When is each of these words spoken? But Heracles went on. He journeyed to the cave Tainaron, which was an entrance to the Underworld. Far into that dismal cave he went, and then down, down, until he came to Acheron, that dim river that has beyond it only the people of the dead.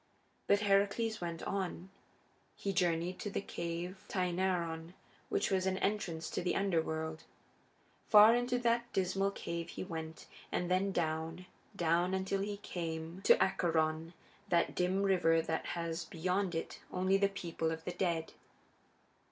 But 0.47 0.61
Heracles 0.61 1.21
went 1.21 1.43
on. 1.43 1.91
He 2.55 2.73
journeyed 2.73 3.19
to 3.19 3.29
the 3.29 3.39
cave 3.39 4.03
Tainaron, 4.09 4.95
which 5.29 5.51
was 5.51 5.67
an 5.67 5.77
entrance 5.77 6.31
to 6.31 6.41
the 6.41 6.55
Underworld. 6.55 7.23
Far 8.09 8.33
into 8.33 8.57
that 8.57 8.91
dismal 8.93 9.29
cave 9.29 9.69
he 9.69 9.83
went, 9.83 10.25
and 10.51 10.71
then 10.71 10.91
down, 10.91 11.45
down, 11.75 12.15
until 12.15 12.41
he 12.41 12.57
came 12.57 13.21
to 13.25 13.37
Acheron, 13.37 14.13
that 14.49 14.73
dim 14.73 15.03
river 15.03 15.39
that 15.39 15.67
has 15.77 16.03
beyond 16.05 16.55
it 16.55 16.79
only 16.91 17.17
the 17.17 17.29
people 17.29 17.69
of 17.69 17.85
the 17.85 17.91
dead. 17.93 18.33